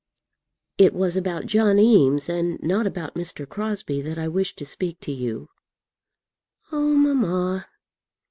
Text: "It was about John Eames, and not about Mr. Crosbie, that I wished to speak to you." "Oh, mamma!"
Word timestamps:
"It 0.79 0.95
was 0.95 1.15
about 1.15 1.45
John 1.45 1.77
Eames, 1.77 2.27
and 2.27 2.59
not 2.63 2.87
about 2.87 3.13
Mr. 3.13 3.47
Crosbie, 3.47 4.01
that 4.01 4.17
I 4.17 4.27
wished 4.27 4.57
to 4.57 4.65
speak 4.65 4.99
to 5.01 5.11
you." 5.11 5.49
"Oh, 6.71 6.95
mamma!" 6.95 7.67